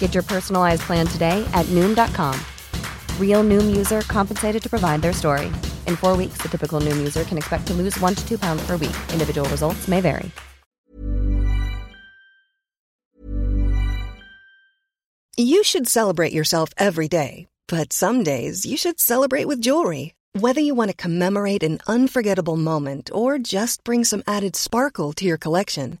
Get 0.00 0.14
your 0.14 0.24
personalized 0.24 0.82
plan 0.82 1.06
today 1.06 1.48
at 1.54 1.66
Noom.com. 1.66 2.34
Real 3.20 3.44
Noom 3.44 3.76
user 3.76 4.00
compensated 4.00 4.60
to 4.60 4.68
provide 4.68 5.02
their 5.02 5.12
story. 5.12 5.46
In 5.86 5.94
four 5.94 6.16
weeks, 6.16 6.38
the 6.38 6.48
typical 6.48 6.80
Noom 6.80 6.96
user 6.96 7.22
can 7.22 7.38
expect 7.38 7.68
to 7.68 7.74
lose 7.74 7.96
one 8.00 8.16
to 8.16 8.28
two 8.28 8.38
pounds 8.38 8.66
per 8.66 8.72
week. 8.72 8.96
Individual 9.12 9.48
results 9.50 9.86
may 9.86 10.00
vary. 10.00 10.32
You 15.40 15.62
should 15.62 15.86
celebrate 15.86 16.32
yourself 16.32 16.70
every 16.76 17.06
day, 17.06 17.46
but 17.68 17.92
some 17.92 18.24
days 18.24 18.66
you 18.66 18.76
should 18.76 18.98
celebrate 18.98 19.46
with 19.46 19.60
jewelry. 19.60 20.14
Whether 20.32 20.60
you 20.60 20.74
want 20.74 20.90
to 20.90 20.96
commemorate 20.96 21.62
an 21.62 21.78
unforgettable 21.86 22.56
moment 22.56 23.08
or 23.14 23.38
just 23.38 23.84
bring 23.84 24.02
some 24.02 24.24
added 24.26 24.56
sparkle 24.56 25.12
to 25.12 25.24
your 25.24 25.38
collection, 25.38 26.00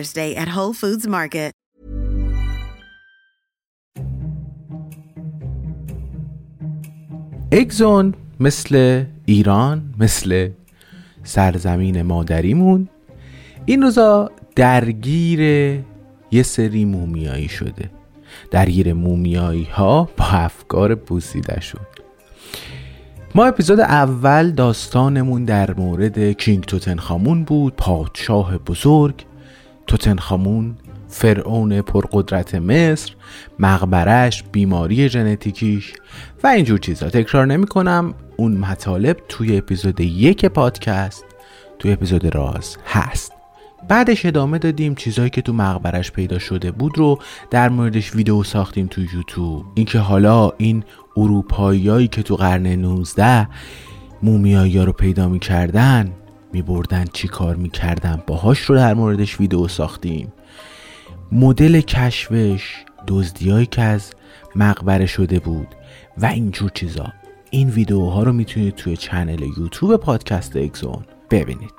Day 0.09 0.35
at 0.35 0.47
Whole 0.47 0.73
Foods 0.73 1.07
Market. 1.07 1.51
اگزون 7.51 8.13
مثل 8.39 9.03
ایران 9.25 9.93
مثل 9.99 10.49
سرزمین 11.23 12.01
مادریمون. 12.01 12.89
این 13.65 13.81
روزا 13.81 14.31
درگیر 14.55 15.39
یه 16.31 16.43
سری 16.43 16.85
مومیایی 16.85 17.49
شده. 17.49 17.89
درگیر 18.51 18.93
مومیایی 18.93 19.63
ها 19.63 20.09
با 20.17 20.25
افکار 20.25 20.95
پوسیده 20.95 21.59
شد 21.61 21.87
ما 23.35 23.45
اپیزود 23.45 23.79
اول 23.79 24.51
داستانمون 24.51 25.45
در 25.45 25.73
مورد 25.73 26.31
کینگ 26.31 26.63
توتنخامون 26.63 27.43
بود 27.43 27.73
پادشاه 27.75 28.57
بزرگ. 28.57 29.25
توتنخامون 29.91 30.75
فرعون 31.07 31.81
پرقدرت 31.81 32.55
مصر 32.55 33.13
مقبرش 33.59 34.43
بیماری 34.51 35.09
ژنتیکیش 35.09 35.93
و 36.43 36.47
اینجور 36.47 36.79
چیزا. 36.79 37.09
تکرار 37.09 37.45
نمی 37.45 37.65
کنم 37.67 38.13
اون 38.37 38.57
مطالب 38.57 39.17
توی 39.29 39.57
اپیزود 39.57 40.01
یک 40.01 40.45
پادکست 40.45 41.25
توی 41.79 41.91
اپیزود 41.91 42.35
راز 42.35 42.77
هست. 42.85 43.31
بعدش 43.87 44.25
ادامه 44.25 44.57
دادیم 44.57 44.95
چیزهایی 44.95 45.29
که 45.29 45.41
تو 45.41 45.53
مقبرش 45.53 46.11
پیدا 46.11 46.39
شده 46.39 46.71
بود 46.71 46.97
رو 46.97 47.19
در 47.49 47.69
موردش 47.69 48.15
ویدیو 48.15 48.43
ساختیم 48.43 48.87
تو 48.87 49.01
یوتیوب. 49.01 49.65
اینکه 49.75 49.99
حالا 49.99 50.51
این 50.57 50.83
اروپاییایی 51.17 52.07
که 52.07 52.23
تو 52.23 52.35
قرن 52.35 52.67
19 52.67 53.47
مومیایی 54.23 54.77
رو 54.77 54.91
پیدا 54.91 55.29
می‌کردن 55.29 56.11
میبردن 56.53 57.05
چی 57.13 57.27
کار 57.27 57.55
می‌کردن. 57.55 58.23
باهاش 58.27 58.59
رو 58.59 58.75
در 58.75 58.93
موردش 58.93 59.39
ویدیو 59.39 59.67
ساختیم. 59.67 60.33
مدل 61.31 61.81
کشفش 61.81 62.75
دزدیایی 63.07 63.65
که 63.65 63.81
از 63.81 64.13
مقبره 64.55 65.05
شده 65.05 65.39
بود 65.39 65.67
و 66.17 66.25
اینجور 66.25 66.71
چیزا. 66.73 67.13
این 67.49 67.69
ویدیوها 67.69 68.23
رو 68.23 68.33
می‌تونید 68.33 68.75
توی 68.75 68.97
چنل 68.97 69.41
یوتیوب 69.57 69.95
پادکست 69.95 70.57
اگزون 70.57 71.03
ببینید. 71.29 71.73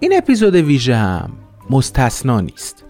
این 0.00 0.16
اپیزود 0.16 0.54
ویژه 0.54 0.96
هم 0.96 1.32
مستثنا 1.70 2.40
نیست. 2.40 2.84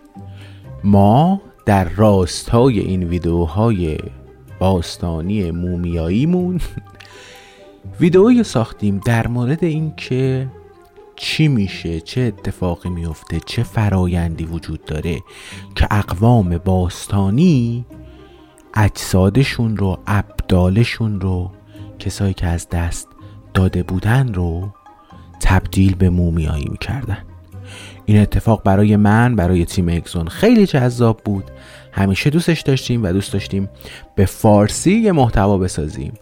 ما 0.84 1.42
در 1.66 1.88
راستای 1.88 2.80
این 2.80 3.02
ویدیوهای 3.02 3.98
باستانی 4.58 5.50
مومیاییمون 5.50 6.60
ویدئویی 8.00 8.44
ساختیم 8.44 9.00
در 9.04 9.26
مورد 9.26 9.64
اینکه 9.64 10.48
چی 11.16 11.48
میشه؟ 11.48 12.00
چه 12.00 12.20
اتفاقی 12.20 12.88
میفته؟ 12.88 13.40
چه 13.46 13.62
فرایندی 13.62 14.44
وجود 14.44 14.84
داره 14.84 15.20
که 15.74 15.88
اقوام 15.90 16.58
باستانی 16.58 17.84
اجسادشون 18.74 19.76
رو 19.76 19.98
ابدالشون 20.06 21.20
رو 21.20 21.50
کسایی 21.98 22.34
که 22.34 22.46
از 22.46 22.68
دست 22.68 23.08
داده 23.54 23.82
بودن 23.82 24.34
رو 24.34 24.72
تبدیل 25.40 25.94
به 25.94 26.10
مومیایی 26.10 26.68
می‌کردن؟ 26.70 27.18
این 28.04 28.20
اتفاق 28.20 28.62
برای 28.62 28.96
من 28.96 29.36
برای 29.36 29.64
تیم 29.64 29.88
اکزون 29.88 30.28
خیلی 30.28 30.66
جذاب 30.66 31.20
بود. 31.24 31.44
همیشه 31.92 32.30
دوستش 32.30 32.60
داشتیم 32.60 33.04
و 33.04 33.12
دوست 33.12 33.32
داشتیم 33.32 33.68
به 34.16 34.26
فارسی 34.26 34.92
یه 34.92 35.12
محتوا 35.12 35.58
بسازیم. 35.58 36.12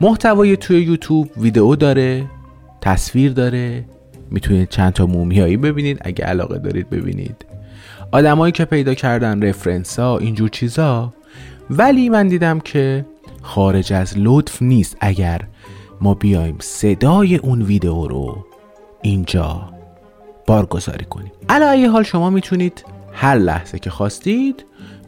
محتوای 0.00 0.56
توی 0.56 0.82
یوتیوب 0.82 1.30
ویدئو 1.36 1.76
داره 1.76 2.24
تصویر 2.80 3.32
داره 3.32 3.84
می‌تونید 4.32 4.68
چند 4.68 4.92
تا 4.92 5.06
مومیایی 5.06 5.56
ببینید 5.56 5.98
اگه 6.00 6.24
علاقه 6.24 6.58
دارید 6.58 6.90
ببینید. 6.90 7.44
آدمایی 8.12 8.52
که 8.52 8.64
پیدا 8.64 8.94
کردن 8.94 9.42
رفرنس 9.42 9.98
ها 9.98 10.18
اینجور 10.18 10.48
چیزا. 10.48 11.12
ولی 11.70 12.08
من 12.08 12.28
دیدم 12.28 12.60
که 12.60 13.06
خارج 13.42 13.92
از 13.92 14.14
لطف 14.16 14.62
نیست 14.62 14.96
اگر 15.00 15.40
ما 16.00 16.14
بیایم 16.14 16.56
صدای 16.60 17.36
اون 17.36 17.62
ویدیو 17.62 18.06
رو 18.06 18.46
اینجا 19.02 19.72
بارگذاری 20.46 21.04
کنیم. 21.04 21.32
علا 21.48 21.90
حال 21.92 22.02
شما 22.02 22.30
می‌تونید 22.30 22.84
هر 23.12 23.36
لحظه 23.36 23.78
که 23.78 23.90
خواستید 23.90 24.64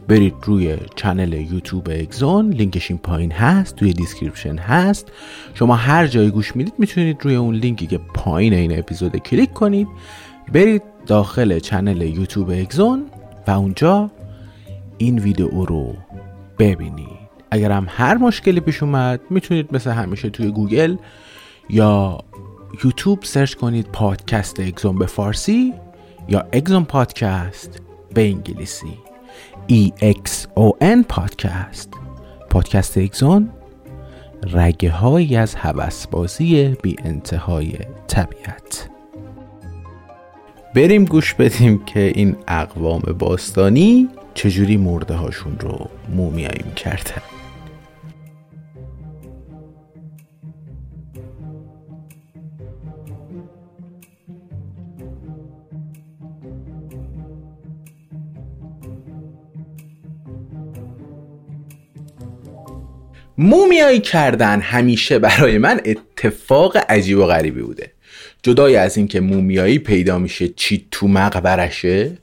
برید 0.07 0.35
روی 0.43 0.77
channel 0.95 1.33
یوتیوب 1.33 1.89
اگزون 1.89 2.49
لینکش 2.49 2.91
این 2.91 2.99
پایین 2.99 3.31
هست 3.31 3.75
توی 3.75 3.93
description 3.93 4.57
هست. 4.57 5.11
شما 5.53 5.75
هر 5.75 6.07
جایی 6.07 6.29
گوش 6.29 6.55
می‌دید 6.55 6.73
می‌تونید 6.77 7.17
روی 7.21 7.35
اون 7.35 7.55
لینکی 7.55 7.87
که 7.87 7.97
پایین 7.97 8.53
این 8.53 8.79
اپیزود 8.79 9.17
کلیک 9.17 9.53
کنید 9.53 9.87
برید 10.53 10.81
داخل 11.07 11.59
channel 11.59 12.01
یوتیوب 12.01 12.49
اگزون 12.49 13.05
و 13.47 13.51
اونجا 13.51 14.11
این 14.97 15.19
ویدیو 15.19 15.65
رو 15.65 15.93
ببینید. 16.59 17.25
اگر 17.51 17.71
هم 17.71 17.87
هر 17.89 18.17
مشکلی 18.17 18.59
پیش 18.59 18.83
اومد 18.83 19.21
می‌تونید 19.29 19.75
مثل 19.75 19.91
همیشه 19.91 20.29
توی 20.29 20.51
گوگل 20.51 20.95
یا 21.69 22.17
یوتیوب 22.83 23.23
search 23.23 23.53
کنید 23.53 23.87
پادکست 23.93 24.59
اگزون 24.59 24.99
به 24.99 25.05
فارسی 25.05 25.73
یا 26.29 26.47
اگزون 26.51 26.83
پادکست 26.83 27.81
به 28.13 28.21
انگلیسی. 28.21 28.93
EXON 29.69 31.03
پادکست 31.09 31.89
پادکست 32.49 32.97
اگزون 32.97 33.49
رگه 34.53 34.91
هایی 34.91 35.35
از 35.35 35.55
بازی 36.11 36.75
بی 36.81 36.95
انتهای 37.03 37.73
طبیعت. 38.07 38.89
بریم 40.75 41.05
گوش 41.05 41.33
بدیم 41.33 41.85
که 41.85 41.99
این 41.99 42.35
اقوام 42.47 43.01
باستانی 43.19 44.09
چجوری 44.33 44.77
مرده 44.77 45.13
هاشون 45.13 45.59
رو 45.59 45.89
مومیایی 46.15 46.61
می‌کردن 46.65 47.21
مومیایی 63.37 63.99
کردن 63.99 64.61
همیشه 64.61 65.19
برای 65.19 65.57
من 65.57 65.81
اتفاق 65.85 66.77
عجیب 66.89 67.17
و 67.17 67.25
غریبی 67.25 67.61
بوده. 67.61 67.91
جدای 68.43 68.75
از 68.75 68.97
اینکه 68.97 69.19
مومیایی 69.19 69.79
پیدا 69.79 70.19
میشه 70.19 70.47
چی 70.47 70.87
تو 70.91 71.07
مقبرشه 71.07 72.17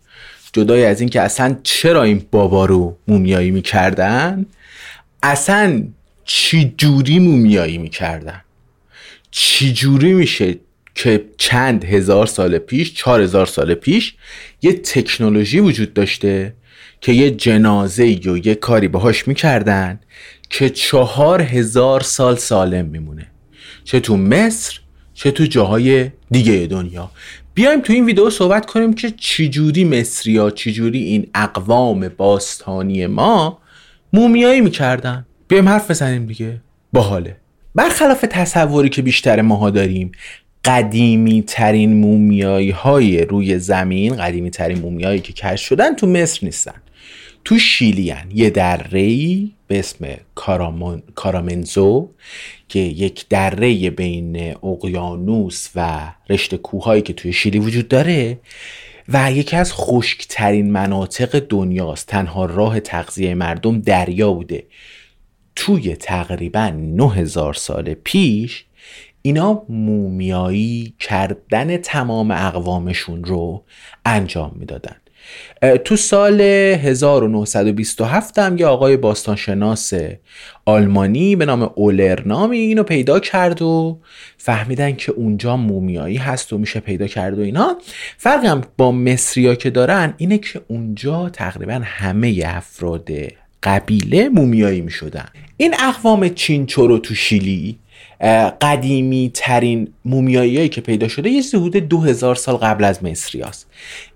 جدای 0.52 0.84
از 0.84 1.00
اینکه 1.00 1.20
اصلا 1.20 1.56
چرا 1.62 2.02
این 2.02 2.26
بابا 2.30 2.64
رو 2.64 2.96
مومیایی 3.08 3.50
می‌کردن؟ 3.50 4.46
اصلا 5.22 5.82
چی 6.24 6.74
جوری 6.76 7.18
مومیایی 7.18 7.78
می‌کردن؟ 7.78 8.40
چی 9.30 9.72
جوری 9.72 10.12
میشه 10.12 10.58
که 10.94 11.24
چند 11.36 11.84
هزار 11.84 12.26
سال 12.26 12.58
پیش 12.58 12.94
چهار 12.94 13.20
هزار 13.20 13.46
سال 13.46 13.74
پیش 13.74 14.14
یه 14.62 14.72
تکنولوژی 14.72 15.60
وجود 15.60 15.94
داشته 15.94 16.54
که 17.00 17.12
یه 17.12 17.30
جنازه 17.30 18.04
و 18.04 18.46
یه 18.46 18.54
کاری 18.54 18.88
باهاش 18.88 19.28
می‌کردن 19.28 20.00
که 20.50 20.70
چهار 20.70 21.42
هزار 21.42 22.00
سال 22.00 22.36
سالم 22.36 22.84
میمونه. 22.84 23.26
چه 23.84 24.00
تو 24.00 24.16
مصر 24.16 24.80
چه 25.14 25.30
تو 25.30 25.44
جاهای 25.44 26.10
دیگه 26.30 26.66
دنیا. 26.70 27.10
بیایم 27.54 27.80
تو 27.80 27.92
این 27.92 28.04
ویدیو 28.04 28.30
صحبت 28.30 28.66
کنیم 28.66 28.92
که 28.92 29.10
چجوری 29.10 29.84
مصری 29.84 30.36
ها 30.36 30.50
چجوری 30.50 31.02
این 31.02 31.30
اقوام 31.34 32.08
باستانی 32.08 33.06
ما 33.06 33.58
مومیایی 34.12 34.60
می‌کردن. 34.60 35.26
بیایم 35.48 35.68
حرف 35.68 35.90
بزنیم 35.90 36.26
دیگه. 36.26 36.60
باحاله. 36.92 37.36
برخلاف 37.74 38.24
تصوری 38.30 38.88
که 38.88 39.02
بیشتر 39.02 39.40
ماها 39.40 39.70
داریم 39.70 40.12
قدیمی 40.64 41.42
ترین 41.46 41.94
مومیایی 41.94 42.70
های 42.70 43.24
روی 43.24 43.58
زمین 43.58 44.16
قدیمی 44.16 44.50
ترین 44.50 44.78
مومیایی 44.78 45.20
که 45.20 45.32
کشف 45.32 45.66
شدن 45.66 45.94
تو 45.94 46.06
مصر 46.06 46.46
نیستن. 46.46 46.82
تو 47.44 47.58
شیلیان 47.58 48.30
یه 48.34 48.50
دره 48.50 49.36
به 49.66 49.78
اسم 49.78 50.06
کارامون، 50.34 51.02
کارامنزو 51.14 52.08
که 52.68 52.78
یک 52.78 53.28
دره 53.28 53.90
بین 53.90 54.56
اقیانوس 54.64 55.68
و 55.74 56.12
رشته 56.30 56.56
کوههایی 56.56 57.02
که 57.02 57.12
توی 57.12 57.32
شیلی 57.32 57.58
وجود 57.58 57.88
داره 57.88 58.38
و 59.08 59.32
یکی 59.32 59.56
از 59.56 59.72
خشکترین 59.72 60.72
مناطق 60.72 61.38
دنیاست. 61.48 62.06
تنها 62.06 62.44
راه 62.44 62.80
تغذیه 62.80 63.34
مردم 63.34 63.80
دریا 63.80 64.32
بوده. 64.32 64.66
توی 65.56 65.96
تقریبا 65.96 66.68
9000 66.68 67.54
سال 67.54 67.94
پیش 67.94 68.64
اینا 69.22 69.62
مومیایی 69.68 70.94
کردن 70.98 71.76
تمام 71.76 72.30
اقوامشون 72.30 73.24
رو 73.24 73.64
انجام 74.04 74.52
می‌دادن. 74.54 74.96
تو 75.84 75.96
سال 75.96 76.40
1927 76.40 78.38
هم 78.38 78.58
یه 78.58 78.66
آقای 78.66 78.96
باستانشناس 78.96 79.92
آلمانی 80.64 81.36
به 81.36 81.46
نام 81.46 81.70
اولرنامی 81.74 82.58
اینو 82.58 82.82
پیدا 82.82 83.20
کرد 83.20 83.62
و 83.62 84.00
فهمیدن 84.36 84.92
که 84.92 85.12
اونجا 85.12 85.56
مومیایی 85.56 86.16
هست 86.16 86.52
و 86.52 86.58
میشه 86.58 86.80
پیدا 86.80 87.06
کرد 87.06 87.38
و 87.38 87.42
اینا. 87.42 87.76
فرقی 88.16 88.46
هم 88.46 88.60
با 88.78 88.92
مصریا 88.92 89.54
که 89.54 89.70
دارن 89.70 90.14
اینه 90.16 90.38
که 90.38 90.60
اونجا 90.68 91.28
تقریبا 91.28 91.80
همه 91.84 92.42
افراد 92.46 93.08
قبیله 93.62 94.28
مومیایی 94.28 94.80
می‌شدن. 94.80 95.28
این 95.56 95.74
اقوام 95.80 96.28
چینچورو 96.28 96.98
تو 96.98 97.14
شیلی 97.14 97.78
قدیمی 98.60 99.30
ترین 99.34 99.88
مومیایی 100.04 100.68
که 100.68 100.80
پیدا 100.80 101.08
شده 101.08 101.30
یه 101.30 101.42
حدود 101.54 101.76
دو 101.76 102.00
هزار 102.00 102.34
سال 102.34 102.56
قبل 102.56 102.84
از 102.84 103.04
مصری 103.04 103.42
هست. 103.42 103.66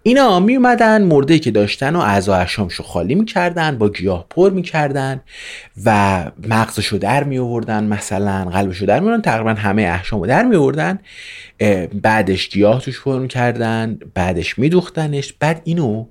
اینا 0.02 0.40
می 0.40 0.56
اومدن 0.56 1.02
مرده 1.02 1.38
که 1.38 1.50
داشتن 1.50 1.96
و 1.96 1.98
اعضا 1.98 2.34
اشامشو 2.34 2.82
خالی 2.82 3.14
می‌کردن 3.14 3.78
با 3.78 3.88
گیاه 3.88 4.26
پر 4.30 4.50
می‌کردن 4.50 5.20
و 5.84 6.24
مغزشو 6.48 6.96
در 6.96 7.24
می 7.24 7.38
آوردن 7.38 7.84
مثلا 7.84 8.44
قلبشو 8.44 8.86
در 8.86 9.00
می 9.00 9.22
تقریبا 9.22 9.54
همه 9.54 9.82
احشامو 9.82 10.26
در 10.26 10.44
می 10.44 10.56
آوردن 10.56 10.98
بعدش 12.02 12.48
گیاه 12.48 12.80
توش 12.80 13.00
پر 13.00 13.18
می‌کردن 13.18 13.98
بعدش 14.14 14.58
میدوختنش 14.58 15.32
بعد 15.32 15.60
اینو 15.64 16.06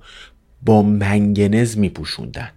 با 0.65 0.81
منگنز 0.81 1.77
میپوشوندن 1.77 2.49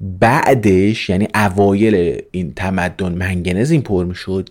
بعدش 0.00 1.08
یعنی 1.08 1.28
اوایل 1.34 2.22
این 2.30 2.54
تمدن 2.54 3.12
منگنز 3.12 3.70
این 3.70 3.82
پر 3.82 4.04
می‌شد 4.04 4.48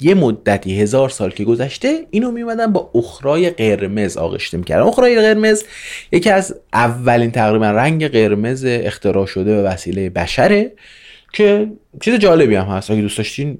یه 0.00 0.14
مدتی 0.14 0.80
هزار 0.80 1.08
سال 1.08 1.30
که 1.30 1.44
گذشته 1.44 2.06
اینو 2.10 2.30
میمدن 2.30 2.72
با 2.72 2.90
اخرای 2.94 3.50
قرمز 3.50 4.16
آغشته 4.16 4.58
می‌کردن 4.58 4.82
اخرای 4.86 5.20
قرمز 5.20 5.64
یکی 6.12 6.30
از 6.30 6.54
اولین 6.72 7.30
تقریبا 7.30 7.70
رنگ 7.70 8.08
قرمز 8.08 8.64
اختراع 8.64 9.26
شده 9.26 9.54
به 9.54 9.62
وسیله 9.62 10.10
بشره 10.10 10.72
که 11.32 11.70
چیز 12.00 12.14
جالبی 12.14 12.54
هم 12.54 12.66
هست. 12.66 12.90
اگه 12.90 13.00
دوست 13.00 13.18
داشتین 13.18 13.58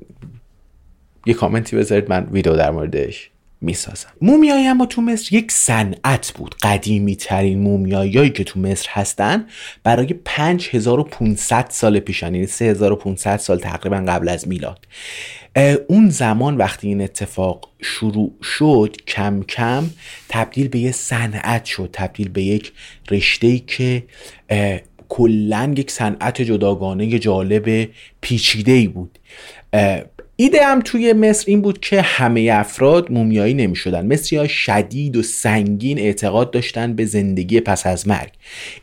یه 1.26 1.34
کامنتی 1.34 1.76
بذارید 1.76 2.10
من 2.10 2.28
ویدیو 2.32 2.56
در 2.56 2.70
موردش 2.70 3.30
می‌سازم. 3.60 4.08
مومیایی 4.20 4.66
اما 4.66 4.86
تو 4.86 5.02
مصر 5.02 5.34
یک 5.34 5.52
صنعت 5.52 6.32
بود. 6.36 6.54
قدیمی 6.62 7.16
ترین 7.16 7.58
مومیایی 7.58 8.30
که 8.30 8.44
تو 8.44 8.60
مصر 8.60 8.88
هستن 8.90 9.46
برای 9.82 10.14
5500 10.24 11.66
سال 11.70 12.00
پیشن 12.00 12.34
یعنی 12.34 12.46
3500 12.46 13.36
سال 13.36 13.58
تقریبا 13.58 13.96
قبل 13.96 14.28
از 14.28 14.48
میلاد. 14.48 14.86
اون 15.88 16.08
زمان 16.10 16.56
وقتی 16.56 16.88
این 16.88 17.00
اتفاق 17.00 17.68
شروع 17.82 18.32
شد 18.42 18.96
کم 19.06 19.42
کم 19.42 19.90
تبدیل 20.28 20.68
به 20.68 20.78
یه 20.78 20.92
صنعت 20.92 21.64
شد. 21.64 21.90
تبدیل 21.92 22.28
به 22.28 22.42
یک 22.42 22.72
رشته 23.10 23.58
که 23.58 24.04
کلا 25.08 25.74
یک 25.76 25.90
صنعت 25.90 26.42
جداگانه 26.42 27.18
جالب 27.18 27.88
پیچیده 28.20 28.72
ای 28.72 28.88
بود 28.88 29.18
ایده 30.40 30.66
هم 30.66 30.80
توی 30.80 31.12
مصر 31.12 31.44
این 31.46 31.62
بود 31.62 31.80
که 31.80 32.02
همه 32.02 32.50
افراد 32.52 33.12
مومیایی 33.12 33.54
نمی 33.54 33.76
شدن 33.76 34.06
مصری 34.12 34.38
ها 34.38 34.46
شدید 34.46 35.16
و 35.16 35.22
سنگین 35.22 35.98
اعتقاد 35.98 36.50
داشتن 36.50 36.92
به 36.92 37.04
زندگی 37.04 37.60
پس 37.60 37.86
از 37.86 38.08
مرگ. 38.08 38.32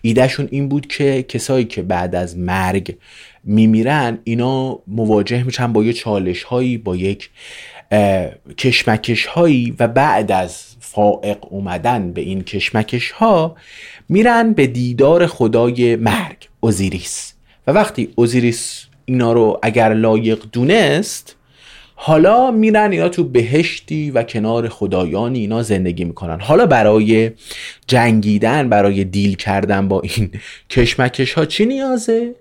ایدهشون 0.02 0.48
این 0.52 0.70
بود 0.70 0.88
که 0.88 1.24
کسایی 1.24 1.66
که 1.66 1.82
بعد 1.82 2.16
از 2.16 2.38
مرگ 2.38 2.96
میمیرن 3.44 4.18
اینا 4.24 4.80
مواجه 4.88 5.44
میشن 5.44 5.74
با 5.74 5.84
یه 5.84 5.94
چالش 5.94 6.44
هایی 6.44 6.78
با 6.78 6.96
یک 6.96 7.30
کشمکش 8.58 9.26
هایی 9.26 9.76
و 9.80 9.88
بعد 9.88 10.32
از 10.32 10.64
فائق 10.80 11.38
اومدن 11.50 12.12
به 12.12 12.22
این 12.22 12.44
کشمکش 12.44 13.12
ها 13.12 13.56
میرن 14.10 14.54
به 14.54 14.68
دیدار 14.68 15.28
خدای 15.28 15.96
مرگ 15.96 16.48
اوزیریس. 16.60 17.34
و 17.68 17.72
وقتی 17.72 18.10
اوزیریس 18.16 18.86
اینا 19.06 19.34
رو 19.34 19.60
اگر 19.64 19.94
لایق 19.94 20.46
دونست 20.52 21.35
حالا 21.96 22.52
میرن 22.52 22.92
اینا 22.92 23.10
تو 23.10 23.24
بهشتی 23.24 24.12
و 24.12 24.24
کنار 24.24 24.70
خدایانی 24.70 25.40
اینا 25.40 25.64
زندگی 25.64 26.04
می‌کنن. 26.04 26.40
حالا 26.40 26.66
برای 26.66 27.32
جنگیدن 27.88 28.70
برای 28.70 29.04
دیل 29.04 29.36
کردن 29.36 29.88
با 29.88 30.02
این 30.02 30.32
کشمکش 30.70 31.34
ها 31.34 31.46
چی 31.46 31.66
نیازه؟ 31.66 32.36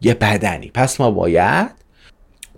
یه 0.00 0.14
بدنی. 0.14 0.70
پس 0.74 1.00
ما 1.00 1.10
باید 1.10 1.70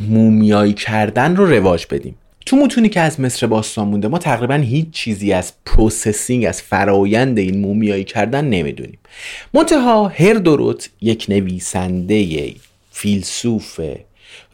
مومیایی 0.00 0.72
کردن 0.72 1.36
رو 1.36 1.46
رواج 1.46 1.86
بدیم. 1.90 2.14
تو 2.46 2.56
متونی 2.56 2.88
که 2.88 3.00
از 3.00 3.20
مصر 3.20 3.46
باستان 3.46 3.88
مونده 3.88 4.08
ما 4.08 4.18
تقریبا 4.18 4.54
هیچ 4.54 4.90
چیزی 4.90 5.32
از 5.32 5.52
processing 5.66 6.44
از 6.44 6.62
فرایند 6.62 7.38
این 7.38 7.60
مومیایی 7.60 8.04
کردن 8.04 8.44
نمی‌دونیم. 8.44 8.98
منتها 9.54 10.08
هرودوت 10.08 10.90
یک 11.00 11.26
نویسنده 11.28 12.54
فیلسوف 12.90 13.80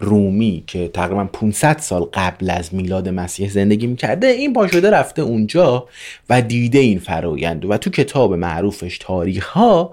رومی 0.04 0.64
که 0.66 0.88
تقریبا 0.88 1.24
500 1.24 1.78
سال 1.78 2.02
قبل 2.14 2.50
از 2.50 2.74
میلاد 2.74 3.08
مسیح 3.08 3.50
زندگی 3.50 3.86
می‌کرده 3.86 4.26
این 4.26 4.52
پاشده 4.52 4.90
رفته 4.90 5.22
اونجا 5.22 5.88
و 6.30 6.42
دیده 6.42 6.78
این 6.78 6.98
فرایند 6.98 7.64
و 7.64 7.76
تو 7.76 7.90
کتاب 7.90 8.34
معروفش 8.34 8.98
تاریخ 8.98 9.48
ها 9.48 9.92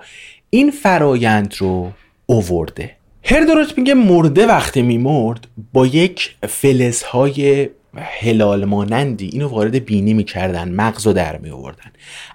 این 0.50 0.72
فرایند 0.72 1.56
رو 1.58 1.92
اوورده. 2.26 2.92
هردوروت 3.24 3.78
میگه 3.78 3.94
مرده 3.94 4.48
وقتی 4.48 4.82
میمرد 4.82 5.48
با 5.74 5.88
یک 5.88 6.36
فلزهای 6.48 7.70
هلال 7.98 8.66
مانندی. 8.66 9.30
اینو 9.34 9.48
وارد 9.48 9.76
بینی 9.76 10.14
می‌کردن 10.14 10.72
مغز 10.72 11.08
رو 11.08 11.14
در 11.14 11.38
میآوردن. 11.38 11.92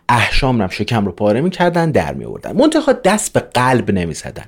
احشام 0.09 0.63
رم 0.63 0.69
شکم 0.69 1.07
رو 1.07 1.13
پاره 1.13 1.41
می‌کردن 1.41 1.91
در 1.91 2.15
میآوردن. 2.15 2.57
منتها 2.57 2.93
دست 2.93 3.33
به 3.33 3.41
قلب 3.41 3.91
نمی‌زدن. 3.91 4.47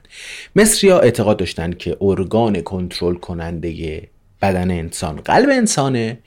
مصری 0.56 0.90
ها 0.90 0.98
اعتقاد 0.98 1.36
داشتن 1.36 1.72
که 1.72 1.96
ارگان 2.00 2.60
کنترل 2.60 3.14
کننده 3.14 4.02
بدن 4.42 4.70
انسان 4.70 5.16
قلب 5.16 5.48
انسانه 5.50 6.18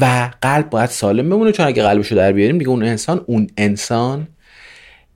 و 0.00 0.30
قلب 0.42 0.70
باید 0.70 0.90
سالم 0.90 1.30
بمونه 1.30 1.52
چون 1.52 1.66
اگه 1.66 1.82
قلبشو 1.82 2.14
در 2.14 2.32
بیاریم 2.32 2.58
دیگه 2.58 2.70
اون 2.70 2.82
انسان 2.82 3.24
اون 3.26 3.46
انسان 3.56 4.28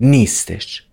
نیستش. 0.01 0.85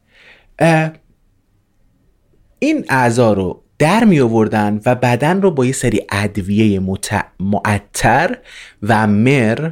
این 2.60 2.86
اعضا 2.90 3.34
رو 3.34 3.64
در 3.80 4.04
می 4.04 4.20
آوردن 4.20 4.82
و 4.86 4.96
بدن 4.96 5.42
رو 5.42 5.52
با 5.52 5.66
یه 5.66 5.72
سری 5.72 6.02
ادویه 6.12 6.80
مت... 6.80 7.26
معطر 7.40 8.38
و 8.84 9.08
مر 9.08 9.72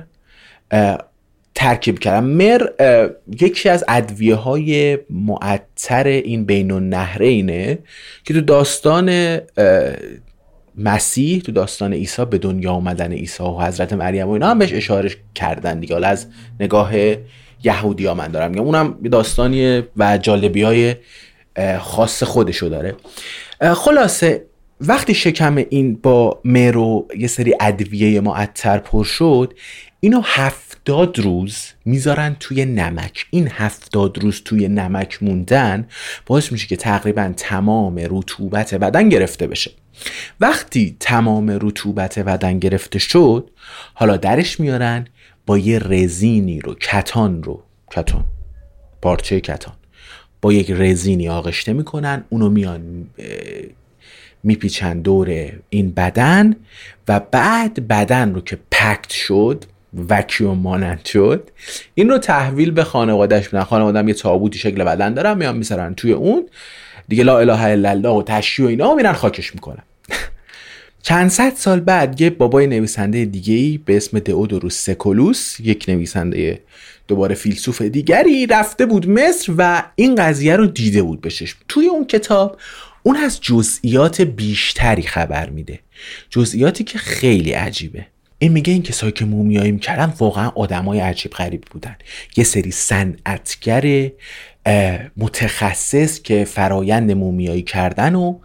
ترکیب 1.56 2.00
کردن. 2.00 2.24
مر 2.24 2.68
یکی 3.42 3.70
از 3.70 3.84
ادویه 3.88 4.36
های 4.36 4.98
معطر 5.10 6.08
این 6.08 6.46
بین 6.46 6.72
النهرینه 6.72 7.80
که 8.24 8.34
تو 8.34 8.42
داستان 8.42 9.40
مسیح 10.78 11.42
تو 11.42 11.52
داستان 11.52 11.94
عیسی 11.94 12.26
به 12.26 12.38
دنیا 12.38 12.72
آمدن 12.72 13.12
عیسی 13.12 13.44
و 13.44 13.60
حضرت 13.60 13.94
مریم 13.94 14.28
و 14.28 14.32
اینا 14.32 14.50
هم 14.50 14.60
بهش 14.60 14.74
اشاره 14.74 15.12
کردن 15.36 15.80
دیگه. 15.80 16.06
از 16.06 16.28
نگاه 16.60 16.92
یهودی 17.64 18.06
ها 18.06 18.14
من 18.14 18.28
دارم. 18.28 18.52
میگم 18.52 18.64
اونم 18.64 18.98
داستانی 19.12 19.84
و 19.98 20.18
جالبی 20.18 20.62
های 20.62 20.96
خاص 21.80 22.24
خودشو 22.24 22.68
داره. 22.68 22.96
خلاصه 23.62 24.46
وقتی 24.82 25.14
شکم 25.14 25.56
این 25.56 25.96
با 25.96 26.42
مرو 26.46 27.08
یه 27.18 27.28
سری 27.28 27.54
ادویه 27.60 28.22
معطر 28.22 28.78
پر 28.78 29.04
شد 29.04 29.54
اینو 30.00 30.22
هفتاد 30.24 31.20
روز 31.20 31.58
می‌ذارن 31.86 32.36
توی 32.40 32.66
نمک. 32.66 33.26
این 33.30 33.48
هفتاد 33.52 34.18
روز 34.18 34.42
توی 34.46 34.68
نمک 34.68 35.24
موندن 35.24 35.88
باعث 36.26 36.52
میشه 36.52 36.68
که 36.68 36.76
تقریبا 36.76 37.34
تمام 37.38 37.96
رطوبت 37.98 38.74
بدن 38.74 39.10
گرفته 39.10 39.48
بشه. 39.48 39.72
وقتی 40.40 40.98
تمام 41.00 41.50
رطوبت 41.62 42.20
بدن 42.20 42.60
گرفته 42.60 43.00
شد 43.00 43.52
حالا 43.94 44.18
درش 44.18 44.60
میارن 44.60 45.08
با 45.46 45.58
یه 45.58 45.80
رزینی 45.80 46.60
رو 46.60 46.74
کتان 46.74 47.44
رو 47.44 47.64
کتان 47.92 48.26
پارچه 49.02 49.42
کتان. 49.42 49.74
با 50.42 50.54
یک 50.54 50.72
رزینی 50.72 51.30
آغشته 51.30 51.74
می‌کنن 51.74 52.24
اونو 52.30 52.50
میان 52.50 53.06
میپیچن 54.44 55.00
دور 55.00 55.52
این 55.70 55.92
بدن 55.92 56.56
و 57.08 57.20
بعد 57.20 57.88
بدن 57.88 58.34
رو 58.34 58.42
که 58.42 58.58
پکت 58.72 59.10
شد 59.10 59.66
وکیوم 60.10 60.58
مانند 60.58 61.06
شد 61.06 61.50
این 61.94 62.10
رو 62.10 62.18
تحویل 62.18 62.72
به 62.72 62.84
خانوادهش 62.84 63.54
میدن. 63.54 63.64
خانواده 63.64 64.08
یه 64.08 64.14
تابوتی 64.14 64.60
شکل 64.60 64.84
بدن 64.84 65.14
دارن 65.14 65.38
میان 65.38 65.58
میسرن 65.58 65.96
توی 65.96 66.12
اون. 66.12 66.50
دیگه 67.08 67.24
لا 67.24 67.40
اله 67.40 67.62
الا 67.62 67.90
الله 67.90 68.10
و 68.10 68.24
تشیع 68.24 68.66
و 68.66 68.70
اینا 68.70 68.96
میرن 68.96 69.14
خاکش 69.14 69.56
می‌کنن. 69.56 69.84
چند 71.02 71.30
صد 71.30 71.54
سال 71.56 71.80
بعد 71.80 72.22
یه 72.22 72.30
بابای 72.30 72.68
نویسنده 72.68 73.26
دیگه 73.26 73.54
ای 73.54 73.80
به 73.86 73.98
اسم 73.98 74.20
دئودوروس 74.20 74.86
سکولوس 74.86 75.60
یک 75.60 75.86
نویسنده 75.88 76.60
دوباره 77.08 77.36
فیلسوف 77.36 77.82
دیگری 77.82 78.46
رفته 78.46 78.86
بود 78.86 79.10
مصر 79.10 79.54
و 79.58 79.84
این 79.96 80.16
قضیه 80.16 80.56
رو 80.56 80.68
دیده 80.68 81.02
بود 81.02 81.22
بشش 81.22 81.56
توی 81.68 81.88
اون 81.88 82.06
کتاب 82.06 82.58
اون 83.04 83.16
از 83.18 83.42
جزئیات 83.42 84.22
بیشتری 84.22 85.02
خبر 85.02 85.50
میده. 85.50 85.80
جزئیاتی 86.30 86.84
که 86.84 86.98
خیلی 86.98 87.52
عجیبه. 87.52 88.06
این 88.40 88.52
میگه 88.52 88.74
این 88.74 88.84
کسایی 88.84 89.12
که 89.12 89.26
مومیایی 89.26 89.72
می‌کردن 89.72 90.14
واقعا 90.20 90.50
آدمای 90.50 91.00
عجیب 91.00 91.32
غریب 91.32 91.64
بودن. 91.72 91.96
یه 92.38 92.44
سری 92.44 92.72
صنعتگر 92.72 94.12
متخصص 95.18 96.22
که 96.22 96.46
فرایند 96.46 97.12
مومیایی 97.12 97.62
کردن 97.62 98.16
و 98.16 98.40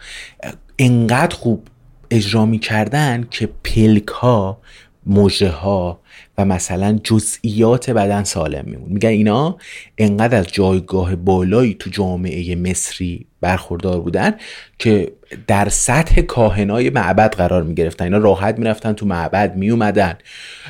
انقدر 0.79 1.37
خوب 1.37 1.69
اجرا 2.11 2.47
می‌کردن 2.47 3.27
که 3.31 3.49
پلک 3.65 4.09
ها 4.09 4.61
مجه 5.07 5.51
ها 5.51 6.01
و 6.39 6.45
مثلا 6.45 6.99
جزئیات 7.05 7.91
بدن 7.91 8.25
سالم 8.25 8.65
میمون. 8.67 8.89
میگن 8.89 9.09
اینا 9.09 9.57
انقدر 9.99 10.39
از 10.39 10.47
جایگاه 10.53 11.17
بالایی 11.17 11.75
تو 11.75 11.91
جامعه 11.91 12.57
مصری 12.57 13.27
برخوردار 13.41 14.01
بودن 14.01 14.35
که 14.79 15.13
در 15.47 15.69
سطح 15.69 16.21
کاهنای 16.21 16.91
معبد 16.91 17.35
قرار 17.35 17.63
می‌گرفتن. 17.63 18.05
اینا 18.05 18.19
راحت 18.19 18.59
می‌رفتن 18.59 18.93
تو 18.93 19.07
معبد 19.07 19.57
میومدن 19.57 20.15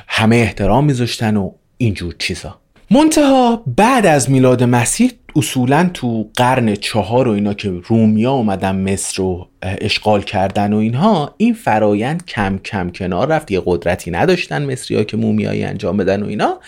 همه 0.08 0.36
احترام 0.36 0.84
میذاشتن 0.84 1.36
و 1.36 1.50
اینجور 1.76 2.14
چیزا. 2.18 2.58
منتها 2.90 3.62
بعد 3.76 4.06
از 4.06 4.30
میلاد 4.30 4.62
مسیح 4.62 5.12
اصولا 5.36 5.90
تو 5.94 6.30
قرن 6.36 6.74
چهار 6.74 7.28
و 7.28 7.30
اینا 7.30 7.54
که 7.54 7.70
رومیا 7.84 8.32
اومدن 8.32 8.76
مصر 8.92 9.22
رو 9.22 9.48
اشغال 9.62 10.22
کردن 10.22 10.72
و 10.72 10.76
اینها 10.76 11.34
این 11.36 11.54
فرایند 11.54 12.26
کم 12.26 12.58
کم 12.58 12.90
کنار 12.90 13.28
رفت. 13.28 13.50
یه 13.50 13.62
قدرتی 13.66 14.10
نداشتن 14.10 14.72
مصری 14.72 14.96
ها 14.96 15.04
که 15.04 15.16
مومیایی 15.16 15.64
انجام 15.64 15.96
بدن 15.96 16.22
و 16.22 16.26
اینا. 16.26 16.58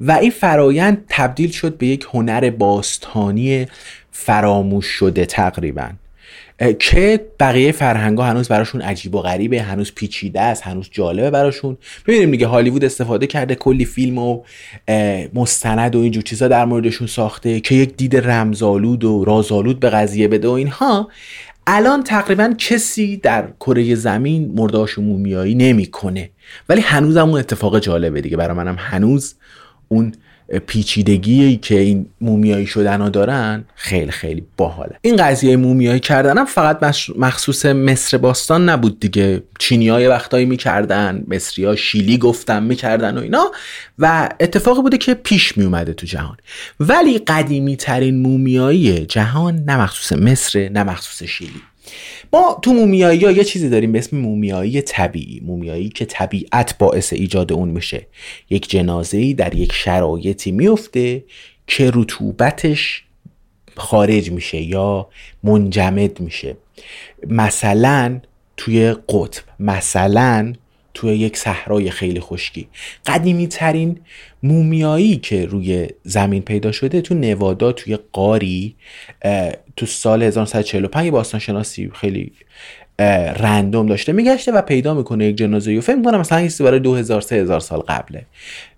و 0.00 0.12
این 0.12 0.30
فرایند 0.30 1.04
تبدیل 1.08 1.50
شد 1.50 1.78
به 1.78 1.86
یک 1.86 2.06
هنر 2.12 2.50
باستانی 2.50 3.66
فراموش 4.10 4.86
شده 4.86 5.26
تقریبا. 5.26 5.88
که 6.72 7.26
بقیه 7.40 7.72
فرهنگ 7.72 8.18
ها 8.18 8.24
هنوز 8.24 8.48
براشون 8.48 8.80
عجیب 8.80 9.14
و 9.14 9.20
غریبه 9.20 9.62
هنوز 9.62 9.92
پیچیده 9.94 10.40
است 10.40 10.62
هنوز 10.62 10.88
جالبه 10.92 11.30
براشون. 11.30 11.76
ببینیم 12.06 12.30
دیگه 12.30 12.46
هالیوود 12.46 12.84
استفاده 12.84 13.26
کرده 13.26 13.54
کلی 13.54 13.84
فیلم 13.84 14.18
و 14.18 14.42
مستند 15.34 15.96
و 15.96 15.98
اینجور 15.98 16.22
چیزا 16.22 16.48
در 16.48 16.64
موردشون 16.64 17.06
ساخته 17.06 17.60
که 17.60 17.74
یک 17.74 17.96
دید 17.96 18.16
رمزالود 18.16 19.04
و 19.04 19.24
رازالود 19.24 19.80
به 19.80 19.90
قضیه 19.90 20.28
بده 20.28 20.48
و 20.48 20.50
اینها. 20.50 21.08
الان 21.66 22.02
تقریبا 22.02 22.54
کسی 22.58 23.16
در 23.16 23.48
کره 23.60 23.94
زمین 23.94 24.52
مرداش 24.56 24.98
مومیایی 24.98 25.54
نمی‌کنه. 25.54 26.30
ولی 26.68 26.80
هنوز 26.80 27.16
هم 27.16 27.28
اون 27.28 27.38
اتفاق 27.38 27.78
جالبه 27.78 28.20
دیگه. 28.20 28.36
برای 28.36 28.56
منم 28.56 28.76
هنوز 28.78 29.34
اون 29.88 30.12
پیچیدگی 30.58 31.56
که 31.56 31.80
این 31.80 32.06
مومیایی 32.20 32.66
شدن 32.66 33.00
ها 33.00 33.08
دارن 33.08 33.64
خیلی 33.74 34.10
خیلی 34.10 34.42
باحاله. 34.56 34.98
این 35.02 35.16
قضیه 35.16 35.56
مومیایی 35.56 36.00
کردن 36.00 36.38
هم 36.38 36.44
فقط 36.44 36.78
مخصوص 37.16 37.66
مصر 37.66 38.18
باستان 38.18 38.68
نبود 38.68 39.00
دیگه. 39.00 39.42
چینی 39.58 39.88
های 39.88 40.06
وقتایی 40.06 40.46
می‌کردن 40.46 41.24
مصری 41.28 41.64
ها 41.64 41.76
شیلی 41.76 42.18
گفتن 42.18 42.62
می‌کردن 42.62 43.18
و 43.18 43.20
اینا 43.20 43.50
و 43.98 44.28
اتفاقی 44.40 44.82
بوده 44.82 44.98
که 44.98 45.14
پیش 45.14 45.58
میومده 45.58 45.92
تو 45.92 46.06
جهان. 46.06 46.36
ولی 46.80 47.18
قدیمی 47.18 47.76
ترین 47.76 48.22
مومیایی 48.22 49.06
جهان 49.06 49.64
نه 49.66 49.76
مخصوص 49.76 50.18
مصر 50.18 50.68
نه 50.68 50.82
مخصوص 50.82 51.22
شیلی. 51.28 51.62
ما 52.32 52.58
تو 52.62 52.72
مومیایی 52.72 53.24
ها 53.24 53.30
یه 53.30 53.44
چیزی 53.44 53.68
داریم 53.68 53.92
به 53.92 53.98
اسم 53.98 54.16
مومیایی 54.16 54.82
طبیعی 54.82 55.40
مومیایی 55.40 55.88
که 55.88 56.04
طبیعت 56.04 56.78
باعث 56.78 57.12
ایجاد 57.12 57.52
اون 57.52 57.68
میشه. 57.68 58.06
یک 58.50 58.70
جنازه 58.70 59.32
در 59.32 59.54
یک 59.54 59.72
شرایطی 59.72 60.52
میفته 60.52 61.24
که 61.66 61.90
رطوبتش 61.94 63.04
خارج 63.76 64.30
میشه 64.30 64.62
یا 64.62 65.08
منجمد 65.42 66.20
میشه. 66.20 66.56
مثلا 67.26 68.20
توی 68.56 68.94
قطب 69.08 69.42
مثلا 69.60 70.52
توی 70.94 71.16
یک 71.16 71.36
صحرای 71.36 71.90
خیلی 71.90 72.20
خشکی. 72.20 72.68
قدیمی 73.06 73.46
ترین 73.46 74.00
مومیایی 74.42 75.16
که 75.16 75.46
روی 75.46 75.88
زمین 76.02 76.42
پیدا 76.42 76.72
شده 76.72 77.00
تو 77.00 77.14
نوادا 77.14 77.72
توی 77.72 77.98
قاری 78.12 78.76
تو 79.76 79.86
سال 79.86 80.22
1945 80.22 81.10
باستان 81.10 81.40
شناسی 81.40 81.90
خیلی 81.94 82.32
رندوم 83.38 83.86
داشته. 83.86 84.12
میگشته 84.12 84.52
و 84.52 84.62
پیدا 84.62 84.94
می‌کنه 84.94 85.26
یک 85.26 85.36
جنازه 85.36 85.78
و 85.78 85.80
فکر 85.80 85.96
می‌کنم 85.96 86.20
مثلا 86.20 86.38
این 86.38 86.50
برای 86.60 86.80
2000 86.80 87.20
3000 87.20 87.60
سال 87.60 87.80
قبله. 87.80 88.26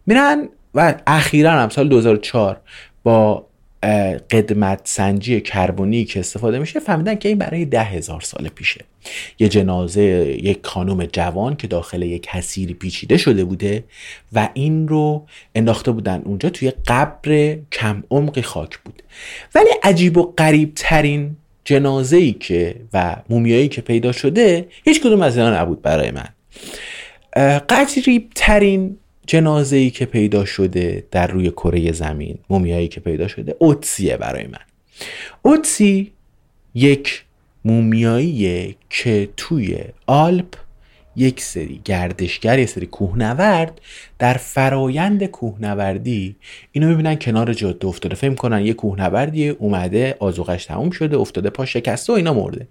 میرن 0.06 0.48
و 0.74 0.94
اخیرا 1.06 1.52
هم 1.52 1.68
سال 1.68 1.88
2004 1.88 2.60
با 3.02 3.45
قدمت 4.30 4.80
سنجی 4.84 5.40
کربونی 5.40 6.04
که 6.04 6.20
استفاده 6.20 6.58
میشه 6.58 6.80
فهمیدن 6.80 7.14
که 7.14 7.28
این 7.28 7.38
برای 7.38 7.64
ده 7.64 7.82
هزار 7.82 8.20
سال 8.20 8.48
پیشه. 8.48 8.84
یه 9.38 9.48
جنازه 9.48 10.02
یک 10.42 10.58
خانم 10.62 11.04
جوان 11.04 11.56
که 11.56 11.66
داخل 11.66 12.02
یک 12.02 12.28
حسیری 12.28 12.74
پیچیده 12.74 13.16
شده 13.16 13.44
بوده 13.44 13.84
و 14.32 14.48
این 14.54 14.88
رو 14.88 15.26
انداخته 15.54 15.90
بودن 15.90 16.22
اونجا 16.24 16.50
توی 16.50 16.72
قبر 16.86 17.56
کم 17.72 18.02
عمقی 18.10 18.42
خاک 18.42 18.78
بود. 18.78 19.02
ولی 19.54 19.70
عجیب 19.82 20.16
و 20.16 20.22
غریب 20.22 20.72
ترین 20.76 21.36
جنازه 21.64 22.16
ای 22.16 22.32
که 22.32 22.74
و 22.92 23.16
مومیایی 23.28 23.68
که 23.68 23.80
پیدا 23.80 24.12
شده 24.12 24.68
هیچ 24.84 25.00
کدوم 25.00 25.22
از 25.22 25.38
اینا 25.38 25.60
نبود 25.60 25.82
برای 25.82 26.10
من. 26.10 26.28
قریب 27.68 28.30
ترین 28.34 28.98
جنازه 29.26 29.76
ای 29.76 29.90
که 29.90 30.04
پیدا 30.04 30.44
شده 30.44 31.04
در 31.10 31.26
روی 31.26 31.50
کره 31.50 31.92
زمین 31.92 32.38
مومیایی 32.50 32.88
که 32.88 33.00
پیدا 33.00 33.28
شده 33.28 33.56
اوتسیه 33.58 34.16
برای 34.16 34.46
من. 34.46 34.58
اوتسی 35.42 36.12
یک 36.74 37.24
مومیاییه 37.64 38.74
که 38.90 39.28
توی 39.36 39.78
آلپ 40.06 40.54
یک 41.16 41.40
سری 41.40 41.80
گردشگر 41.84 42.58
یک 42.58 42.68
سری 42.68 42.86
کوهنورد 42.86 43.80
در 44.18 44.34
فرایند 44.34 45.24
کوهنوردی 45.24 46.36
اینو 46.72 46.88
می‌بینن 46.88 47.14
کنار 47.14 47.52
جاده 47.52 47.86
افتاده. 47.86 48.14
فهم 48.14 48.34
کنن 48.34 48.66
یه 48.66 48.72
کوهنوردی 48.72 49.48
اومده 49.48 50.16
آزوغش 50.18 50.66
تموم 50.66 50.90
شده 50.90 51.16
افتاده 51.16 51.50
پا 51.50 51.64
شکسته 51.64 52.12
و 52.12 52.16
اینا 52.16 52.34
مرده. 52.34 52.66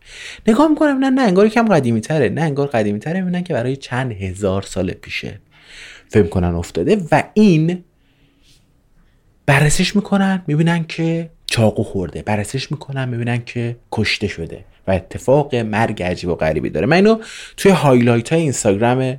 نگاه 0.47 0.67
می‌کنم 0.67 0.97
نه 0.97 1.09
نه 1.09 1.21
انگار 1.21 1.49
کم 1.49 1.65
قدیمی 1.65 2.01
تره 2.01 2.29
نه 2.29 2.41
انگار 2.41 2.67
قدیمی 2.67 2.99
تره 2.99 3.21
می‌بینن 3.21 3.43
که 3.43 3.53
برای 3.53 3.75
چند 3.75 4.11
هزار 4.11 4.61
سال 4.61 4.91
پیشه. 4.91 5.39
فهم 6.09 6.27
کنن 6.27 6.55
افتاده 6.55 7.01
و 7.11 7.23
این 7.33 7.83
بررسش 9.45 9.95
می‌کنن 9.95 10.43
می‌بینن 10.47 10.85
که 10.87 11.29
چاقو 11.45 11.83
خورده. 11.83 12.21
بررسش 12.21 12.71
می‌کنن 12.71 13.09
می‌بینن 13.09 13.43
که 13.45 13.75
کشته 13.91 14.27
شده 14.27 14.65
و 14.87 14.91
اتفاق 14.91 15.55
مرگ 15.55 16.03
عجیب 16.03 16.29
و 16.29 16.35
غریبی 16.35 16.69
داره. 16.69 16.85
من 16.85 16.95
اینو 16.95 17.19
توی 17.57 17.71
هایلایت 17.71 18.33
های 18.33 18.41
اینستاگرام 18.41 19.17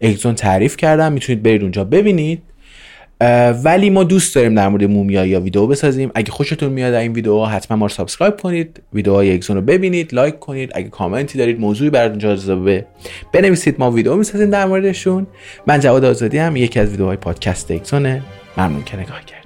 اگزون 0.00 0.34
تعریف 0.34 0.76
کردم. 0.76 1.12
می‌تونید 1.12 1.42
برید 1.42 1.62
اونجا 1.62 1.84
ببینید. 1.84 2.42
ولی 3.64 3.90
ما 3.90 4.04
دوست 4.04 4.34
داریم 4.34 4.54
در 4.54 4.68
مورد 4.68 4.84
مومیایی 4.84 5.26
ها 5.26 5.40
ویدیو 5.40 5.66
بسازیم. 5.66 6.10
اگه 6.14 6.30
خوشتون 6.30 6.72
میاد 6.72 6.94
این 6.94 7.12
ویدیو 7.12 7.44
حتما 7.44 7.76
ما 7.76 7.86
رو 7.86 7.92
subscribe 7.92 8.36
کنید. 8.36 8.82
ویدیوهای 8.92 9.34
اگزون 9.34 9.56
رو 9.56 9.62
ببینید 9.62 10.14
لایک 10.14 10.38
کنید. 10.38 10.70
اگه 10.74 10.88
کامنتی 10.88 11.38
دارید 11.38 11.60
موضوعی 11.60 11.90
براتون 11.90 12.18
جالبه 12.18 12.86
بنویسید. 13.32 13.76
ما 13.78 13.90
ویدیو 13.90 14.16
می‌سازیم 14.16 14.50
در 14.50 14.66
موردشون. 14.66 15.26
من 15.66 15.80
جواد 15.80 16.04
آزادی 16.04 16.38
هم 16.38 16.56
یکی 16.56 16.80
از 16.80 16.90
ویدیوهای 16.90 17.16
پادکست 17.16 17.70
اگزونه 17.70 18.22
ممنون 18.56 18.84
که 18.84 18.96
نگاه 18.96 19.24
کردید. 19.24 19.45